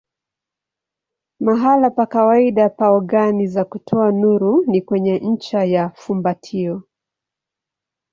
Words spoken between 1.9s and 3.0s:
pa kawaida pa